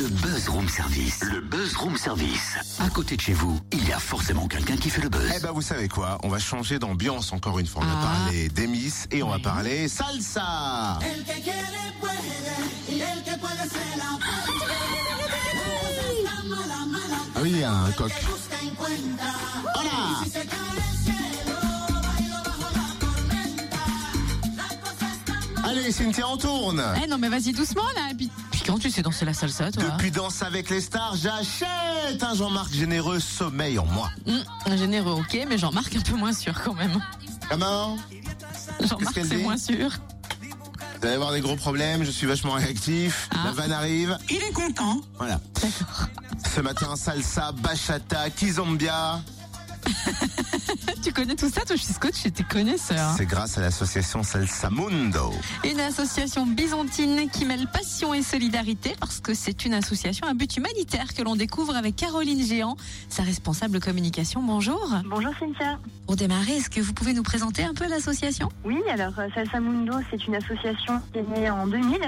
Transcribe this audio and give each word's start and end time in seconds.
Le 0.00 0.08
Buzz 0.08 0.48
Room 0.48 0.66
Service. 0.68 1.20
Le 1.24 1.40
Buzz 1.42 1.76
Room 1.76 1.96
Service. 1.96 2.56
À 2.78 2.88
côté 2.88 3.16
de 3.16 3.20
chez 3.20 3.34
vous, 3.34 3.60
il 3.72 3.86
y 3.86 3.92
a 3.92 3.98
forcément 3.98 4.48
quelqu'un 4.48 4.76
qui 4.76 4.88
fait 4.88 5.02
le 5.02 5.10
buzz. 5.10 5.30
Eh 5.36 5.40
ben 5.40 5.50
vous 5.52 5.60
savez 5.60 5.88
quoi? 5.88 6.16
On 6.22 6.28
va 6.28 6.38
changer 6.38 6.78
d'ambiance 6.78 7.32
encore 7.34 7.58
une 7.58 7.66
fois. 7.66 7.82
On 7.84 7.88
a 7.88 7.98
Ah. 8.00 8.06
parlé 8.24 8.48
d'Emis 8.48 8.94
et 9.10 9.22
on 9.22 9.28
va 9.28 9.38
parler 9.38 9.88
salsa. 9.88 10.98
El 11.02 11.22
que 11.24 11.42
quiere 11.42 11.92
puede 12.00 12.96
y 12.96 13.00
el 13.02 13.22
que 13.24 13.38
puede 13.38 13.68
se 13.68 13.98
la 13.98 14.16
puede. 14.24 14.64
mala, 16.48 16.86
mala, 16.86 17.16
Ah 17.34 17.40
oui, 17.42 17.50
il 17.52 17.58
y 17.58 17.62
a 17.64 17.70
un 17.72 17.92
coq. 17.92 18.08
busca 18.08 18.56
encuentra. 18.64 19.32
Voilà. 19.74 20.24
Si 20.24 20.30
se 20.30 20.38
cae 20.46 20.70
del 20.76 20.94
cielo, 21.04 21.58
bailo 22.06 22.38
bajo 22.46 22.68
la 22.74 22.88
tormenta. 23.00 23.84
La 24.56 24.68
cosa 24.80 25.06
está 25.12 25.34
mal. 25.60 25.68
Allez 25.78 25.92
Cynthia, 25.92 26.26
on 26.26 26.38
tourne. 26.38 26.82
Eh 27.02 27.06
non 27.06 27.18
mais 27.18 27.28
vas-y 27.28 27.52
doucement 27.52 27.84
là. 27.94 28.10
Et 28.12 28.14
puis, 28.14 28.30
puis 28.60 28.70
quand 28.70 28.78
tu 28.78 28.90
sais 28.90 29.00
danser 29.00 29.24
la 29.24 29.32
salsa 29.32 29.72
toi 29.72 29.82
Depuis 29.82 30.10
Danse 30.10 30.42
avec 30.42 30.68
les 30.68 30.82
stars, 30.82 31.16
j'achète 31.16 32.22
un 32.22 32.34
Jean-Marc 32.34 32.72
généreux 32.72 33.18
sommeil 33.18 33.78
en 33.78 33.86
moi. 33.86 34.10
Un 34.66 34.76
généreux 34.76 35.12
ok 35.12 35.46
mais 35.48 35.56
Jean-Marc 35.56 35.96
un 35.96 36.00
peu 36.00 36.16
moins 36.16 36.32
sûr 36.32 36.52
quand 36.62 36.74
même. 36.74 37.00
Comment 37.48 37.96
Jean-Marc 38.80 39.14
qu'elle 39.14 39.26
c'est 39.26 39.36
moins 39.38 39.56
sûr. 39.56 39.90
Vous 41.00 41.06
allez 41.06 41.14
avoir 41.14 41.32
des 41.32 41.40
gros 41.40 41.56
problèmes, 41.56 42.04
je 42.04 42.10
suis 42.10 42.26
vachement 42.26 42.52
réactif. 42.52 43.30
Ah. 43.32 43.44
La 43.46 43.52
vanne 43.52 43.72
arrive. 43.72 44.18
Il 44.28 44.36
est 44.36 44.52
content. 44.52 45.00
Voilà. 45.16 45.40
Ce 46.54 46.60
matin, 46.60 46.94
salsa, 46.96 47.52
bachata, 47.52 48.28
kizombia. 48.28 49.22
Tu 51.20 51.26
connais 51.26 51.36
tout 51.36 51.50
ça 51.50 51.60
toi 51.66 51.76
je 51.76 51.82
suis 51.82 51.92
coach 51.96 52.24
et 52.24 52.30
t'es 52.30 52.44
connaisseur. 52.44 53.12
C'est 53.14 53.26
grâce 53.26 53.58
à 53.58 53.60
l'association 53.60 54.22
Salsa 54.22 54.70
Mundo. 54.70 55.34
Une 55.70 55.78
association 55.78 56.46
byzantine 56.46 57.28
qui 57.30 57.44
mêle 57.44 57.66
passion 57.70 58.14
et 58.14 58.22
solidarité 58.22 58.96
parce 58.98 59.20
que 59.20 59.34
c'est 59.34 59.66
une 59.66 59.74
association 59.74 60.26
à 60.26 60.32
but 60.32 60.56
humanitaire 60.56 61.12
que 61.12 61.22
l'on 61.22 61.36
découvre 61.36 61.76
avec 61.76 61.96
Caroline 61.96 62.42
Géant, 62.42 62.74
sa 63.10 63.22
responsable 63.22 63.80
communication. 63.80 64.42
Bonjour. 64.42 64.94
Bonjour 65.04 65.32
Cynthia. 65.38 65.78
Pour 66.06 66.16
démarrer, 66.16 66.52
est-ce 66.56 66.70
que 66.70 66.80
vous 66.80 66.94
pouvez 66.94 67.12
nous 67.12 67.22
présenter 67.22 67.64
un 67.64 67.74
peu 67.74 67.86
l'association? 67.86 68.48
Oui, 68.64 68.80
alors 68.90 69.12
euh, 69.18 69.28
Salsa 69.34 69.60
Mundo, 69.60 69.92
c'est 70.10 70.26
une 70.26 70.36
association 70.36 71.02
qui 71.12 71.18
est 71.18 71.38
née 71.38 71.50
en 71.50 71.66
2000, 71.66 71.98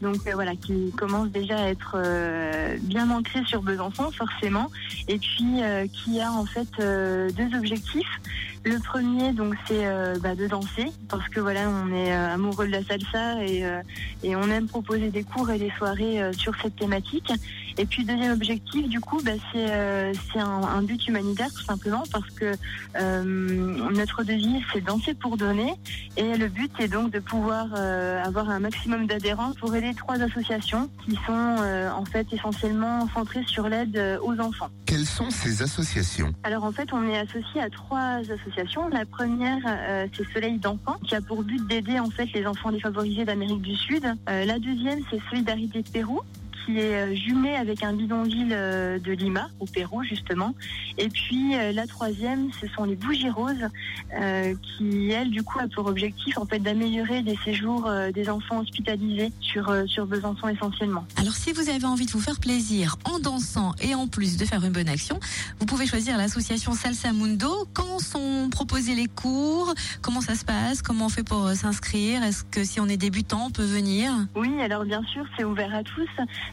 donc 0.00 0.16
euh, 0.26 0.32
voilà, 0.32 0.56
qui 0.56 0.92
commence 0.96 1.28
déjà 1.28 1.58
à 1.58 1.68
être 1.68 1.96
euh, 1.96 2.78
bien 2.80 3.10
ancrée 3.10 3.44
sur 3.44 3.60
Besançon, 3.62 4.10
forcément, 4.12 4.70
et 5.08 5.18
puis 5.18 5.62
euh, 5.62 5.86
qui 5.86 6.20
a 6.20 6.32
en 6.32 6.46
fait 6.46 6.68
euh, 6.80 7.28
deux 7.30 7.54
objectifs. 7.56 8.20
Le 8.64 8.78
premier, 8.80 9.32
donc, 9.32 9.54
c'est 9.66 9.86
euh, 9.86 10.16
bah, 10.20 10.34
de 10.34 10.46
danser, 10.46 10.86
parce 11.08 11.28
que 11.28 11.40
voilà, 11.40 11.68
on 11.68 11.92
est 11.94 12.12
euh, 12.12 12.34
amoureux 12.34 12.66
de 12.66 12.72
la 12.72 12.82
salsa 12.82 13.44
et, 13.44 13.64
euh, 13.64 13.80
et 14.22 14.34
on 14.34 14.44
aime 14.44 14.66
proposer 14.66 15.10
des 15.10 15.22
cours 15.22 15.50
et 15.50 15.58
des 15.58 15.70
soirées 15.78 16.20
sur 16.32 16.54
cette 16.60 16.76
thématique. 16.76 17.32
Et 17.78 17.84
puis 17.84 18.04
deuxième 18.04 18.32
objectif, 18.32 18.88
du 18.88 19.00
coup, 19.00 19.20
bah, 19.24 19.32
c'est 19.52 19.66
euh, 19.70 20.12
un, 20.36 20.62
un 20.62 20.82
but 20.82 21.06
humanitaire 21.08 21.48
tout 21.52 21.62
simplement 21.62 22.04
parce 22.10 22.30
que 22.30 22.52
euh, 22.96 23.22
notre 23.92 24.22
devise 24.22 24.62
c'est 24.72 24.82
danser 24.82 25.14
pour 25.14 25.36
donner 25.36 25.74
et 26.16 26.36
le 26.36 26.48
but 26.48 26.72
est 26.78 26.88
donc 26.88 27.10
de 27.12 27.18
pouvoir 27.18 27.66
euh, 27.76 28.22
avoir 28.22 28.48
un 28.48 28.60
maximum 28.60 29.06
d'adhérents 29.06 29.52
pour 29.60 29.74
aider 29.74 29.92
trois 29.94 30.20
associations 30.20 30.88
qui 31.04 31.18
sont 31.26 31.32
en 31.32 32.04
fait 32.04 32.26
essentiellement 32.32 33.08
centrées 33.14 33.44
sur 33.46 33.68
l'aide 33.68 34.00
aux 34.22 34.38
enfants. 34.40 34.70
Quelles 34.86 35.06
sont 35.06 35.30
ces 35.30 35.62
associations? 35.62 36.32
Alors 36.44 36.64
en 36.64 36.72
fait, 36.72 36.92
on 36.92 37.06
est 37.08 37.18
associé 37.18 37.60
à 37.60 37.70
trois 37.70 38.20
associations. 38.20 38.88
La 38.88 39.04
première, 39.04 39.58
c'est 40.14 40.24
Soleil 40.32 40.58
d'enfants, 40.58 40.96
qui 41.06 41.14
a 41.14 41.20
pour 41.20 41.42
but 41.42 41.64
d'aider 41.66 41.98
en 41.98 42.10
fait 42.10 42.28
les 42.34 42.46
enfants 42.46 42.72
défavorisés 42.72 43.24
d'Amérique 43.24 43.62
du 43.62 43.74
Sud. 43.76 44.04
La 44.26 44.58
deuxième, 44.58 45.00
c'est 45.10 45.20
Solidarité 45.30 45.82
Pérou 45.92 46.20
qui 46.66 46.78
est 46.80 46.94
euh, 46.94 47.14
jumelée 47.14 47.54
avec 47.54 47.82
un 47.84 47.92
bidonville 47.92 48.52
euh, 48.52 48.98
de 48.98 49.12
Lima, 49.12 49.48
au 49.60 49.66
Pérou 49.66 50.02
justement. 50.02 50.54
Et 50.98 51.08
puis 51.08 51.54
euh, 51.54 51.72
la 51.72 51.86
troisième, 51.86 52.50
ce 52.60 52.66
sont 52.68 52.84
les 52.84 52.96
Bougies 52.96 53.30
Roses, 53.30 53.68
euh, 54.20 54.54
qui 54.76 55.10
elles 55.10 55.30
du 55.30 55.42
coup 55.42 55.58
a 55.60 55.68
pour 55.68 55.86
objectif 55.86 56.36
en 56.38 56.44
fait 56.44 56.58
d'améliorer 56.58 57.22
les 57.22 57.36
séjours 57.44 57.88
des 58.12 58.28
enfants 58.28 58.58
hospitalisés 58.58 59.32
sur 59.40 59.72
sur 59.86 60.06
Besançon 60.06 60.48
essentiellement. 60.48 61.06
Alors 61.16 61.34
si 61.34 61.52
vous 61.52 61.68
avez 61.68 61.84
envie 61.84 62.06
de 62.06 62.10
vous 62.10 62.20
faire 62.20 62.40
plaisir 62.40 62.96
en 63.04 63.20
dansant 63.20 63.72
et 63.80 63.94
en 63.94 64.08
plus 64.08 64.36
de 64.36 64.44
faire 64.44 64.64
une 64.64 64.72
bonne 64.72 64.88
action, 64.88 65.20
vous 65.60 65.66
pouvez 65.66 65.86
choisir 65.86 66.16
l'association 66.18 66.72
Salsa 66.72 67.12
Mundo. 67.12 67.68
Quand 67.72 67.98
sont 68.00 68.48
proposés 68.50 68.94
les 68.94 69.06
cours? 69.06 69.72
Comment 70.02 70.20
ça 70.20 70.34
se 70.34 70.44
passe? 70.44 70.82
Comment 70.82 71.06
on 71.06 71.08
fait 71.08 71.22
pour 71.22 71.48
s'inscrire? 71.50 72.22
Est-ce 72.22 72.44
que 72.44 72.64
si 72.64 72.80
on 72.80 72.86
est 72.86 72.96
débutant, 72.96 73.46
on 73.46 73.50
peut 73.50 73.64
venir? 73.64 74.10
Oui, 74.34 74.60
alors 74.60 74.84
bien 74.84 75.02
sûr, 75.12 75.24
c'est 75.36 75.44
ouvert 75.44 75.74
à 75.74 75.82
tous. 75.82 76.08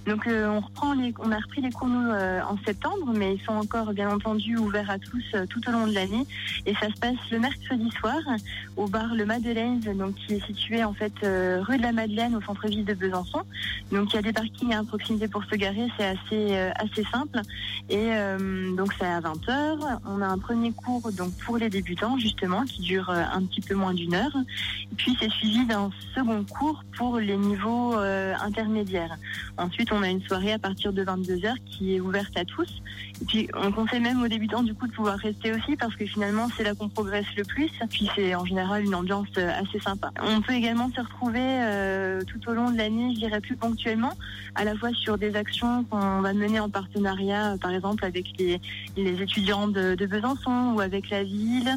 Donc 0.06 0.28
euh, 0.28 0.48
on 0.48 0.60
reprend 0.60 0.94
les, 0.94 1.14
on 1.20 1.32
a 1.32 1.38
repris 1.38 1.62
les 1.62 1.72
cours 1.72 1.88
nous 1.88 2.12
euh, 2.12 2.42
en 2.42 2.58
septembre, 2.66 3.14
mais 3.16 3.36
ils 3.36 3.42
sont 3.42 3.54
encore 3.54 3.94
bien 3.94 4.10
entendu 4.10 4.58
ouverts 4.58 4.90
à 4.90 5.00
tous 5.00 5.24
euh, 5.34 5.46
tout 5.46 5.62
au 5.70 5.72
long 5.72 5.88
de 5.88 5.94
l'année. 5.94 6.26
Et 6.66 6.74
ça 6.76 6.90
se 6.90 7.00
passe 7.00 7.16
le 7.32 7.40
mercredi 7.40 7.90
soir 7.92 8.20
au 8.76 8.88
bar 8.88 9.14
Le 9.16 9.26
Madeleine, 9.26 9.80
donc 9.80 10.16
qui 10.16 10.34
est 10.34 10.46
situé 10.46 10.84
en 10.84 10.94
fait 10.94 11.14
euh, 11.24 11.62
rue 11.62 11.78
de 11.78 11.84
la 11.84 11.94
Madeleine 11.94 12.36
au 12.36 12.42
centre-ville 12.42 12.84
de 12.84 12.94
Besançon. 12.94 13.44
Donc 13.92 14.12
il 14.12 14.16
y 14.18 14.20
a 14.20 14.22
des 14.22 14.34
parkings 14.34 14.74
à 14.74 14.84
proximité 14.84 15.28
pour 15.28 15.44
se 15.46 15.56
garer, 15.56 15.88
c'est 15.98 16.06
assez 16.06 16.56
euh, 16.56 16.72
assez 16.76 17.04
simple. 17.10 17.40
Et 17.90 18.14
euh, 18.14 18.76
donc 18.76 18.94
c'est 19.00 19.06
à 19.06 19.22
20h. 19.22 20.00
On 20.06 20.22
a 20.22 20.28
un 20.28 20.38
premier 20.38 20.72
cours 20.74 21.12
donc 21.14 21.32
pour 21.46 21.58
les 21.58 21.70
débutants 21.70 22.18
justement 22.18 22.64
qui 22.64 22.82
dure 22.82 23.10
un 23.10 23.44
petit 23.44 23.62
peu 23.62 23.76
moins 23.76 23.94
d'une 23.94 24.16
heure. 24.16 24.36
Et 24.92 24.96
puis 24.96 25.16
c'est 25.20 25.32
suivi 25.32 25.66
d'un 25.66 25.92
second 26.14 26.44
cours 26.44 26.84
pour 26.98 27.20
les 27.20 27.38
niveaux 27.38 27.96
intermédiaires. 27.96 29.18
Ensuite, 29.58 29.93
on 29.94 30.04
a 30.04 30.10
une 30.10 30.22
soirée 30.22 30.54
à 30.54 30.60
partir 30.60 30.94
de 30.94 31.04
22h 31.04 31.56
qui 31.66 31.96
est 31.96 32.00
ouverte 32.00 32.36
à 32.38 32.46
tous. 32.46 32.82
Et 33.22 33.26
puis, 33.26 33.50
on 33.54 33.72
conseille 33.72 34.02
même 34.02 34.22
aux 34.22 34.28
débutants 34.28 34.64
du 34.64 34.74
coup 34.74 34.88
de 34.88 34.92
pouvoir 34.92 35.18
rester 35.18 35.54
aussi 35.54 35.76
parce 35.76 35.96
que 35.96 36.06
finalement, 36.06 36.48
c'est 36.58 36.64
là 36.64 36.74
qu'on 36.74 36.90
progresse 36.90 37.26
le 37.38 37.44
plus. 37.44 37.70
Puis, 37.90 38.10
c'est 38.16 38.36
en 38.36 38.46
général 38.46 38.84
une 38.84 38.96
ambiance 38.96 39.28
euh, 39.38 39.50
assez 39.62 39.80
sympa. 39.80 40.12
On 40.22 40.42
peut 40.42 40.54
également 40.54 40.90
se 40.92 41.00
retrouver 41.00 41.40
euh, 41.42 42.22
tout 42.24 42.50
au 42.50 42.54
long 42.54 42.72
de 42.72 42.78
l'année, 42.78 43.14
je 43.14 43.20
dirais 43.20 43.40
plus 43.40 43.56
ponctuellement, 43.56 44.14
à 44.56 44.64
la 44.64 44.76
fois 44.76 44.90
sur 44.94 45.18
des 45.18 45.36
actions 45.36 45.84
qu'on 45.86 46.22
va 46.22 46.34
mener 46.34 46.60
en 46.60 46.70
partenariat, 46.70 47.54
euh, 47.54 47.58
par 47.58 47.72
exemple 47.72 48.04
avec 48.04 48.26
les, 48.38 48.60
étudiants 48.98 49.68
de, 49.68 49.96
Besançon 50.04 50.74
ou 50.76 50.82
avec 50.82 51.10
la 51.10 51.24
ville, 51.24 51.74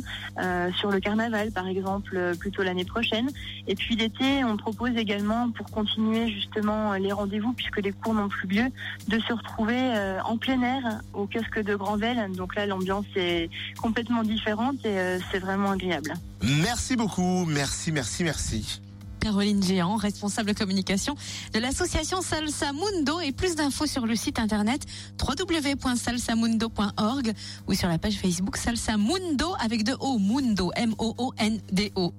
sur 0.77 0.91
le 0.91 0.98
carnaval, 1.00 1.53
par 1.53 1.69
exemple, 1.69 2.34
plutôt 2.41 2.62
l'année 2.62 2.84
prochaine. 2.84 3.31
Et 3.69 3.75
puis 3.77 3.94
l'été, 3.94 4.43
on 4.44 4.56
propose 4.56 4.97
également, 4.97 5.50
pour 5.50 5.71
continuer 5.71 6.28
justement 6.31 6.94
les 6.94 7.12
rendez-vous, 7.12 7.53
puisque 7.53 7.81
les 7.81 7.93
cours 7.93 8.06
n'ont 8.15 8.28
plus 8.28 8.49
lieu, 8.49 8.65
de 9.09 9.19
se 9.21 9.33
retrouver 9.33 9.78
euh, 9.78 10.21
en 10.25 10.37
plein 10.37 10.61
air 10.62 11.00
au 11.15 11.27
kiosque 11.27 11.61
de 11.61 11.75
Grandvel. 11.75 12.33
Donc 12.33 12.55
là, 12.55 12.67
l'ambiance 12.67 13.06
est 13.17 13.50
complètement 13.81 14.22
différente 14.22 14.77
et 14.84 14.99
euh, 14.99 15.19
c'est 15.31 15.39
vraiment 15.39 15.71
agréable. 15.71 16.12
Merci 16.43 16.97
beaucoup, 16.97 17.45
merci, 17.47 17.93
merci, 17.93 18.25
merci. 18.25 18.81
Caroline 19.27 19.62
Géant, 19.62 19.97
responsable 19.97 20.55
communication 20.55 21.15
de 21.53 21.59
l'association 21.59 22.22
Salsa 22.22 22.72
Mundo 22.72 23.21
et 23.21 23.33
plus 23.33 23.56
d'infos 23.56 23.87
sur 23.87 24.06
le 24.06 24.15
site 24.15 24.39
internet 24.39 24.83
www.salsamundo.org 25.21 27.33
ou 27.66 27.75
sur 27.75 27.89
la 27.89 27.99
page 27.99 28.19
Facebook 28.19 28.56
Salsa 28.56 28.97
Mundo 28.97 29.53
avec 29.59 29.83
deux 29.83 29.97
O, 29.99 30.21
Mundo, 30.21 30.71
M-O-O-N-D-O. 30.77 32.15